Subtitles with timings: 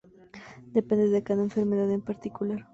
[0.73, 2.67] Depende de cada enfermedad en particular.